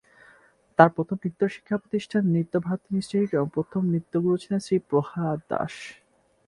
[0.79, 5.39] তার প্রথম নৃত্য শিক্ষা প্রতিষ্ঠান ‘নৃত্য ভারতী ইন্সটিটিউট’ এবং প্রথম নৃত্য গুরু ছিলেন ‘শ্রী প্রহ্লাদ
[5.51, 5.73] দাস’।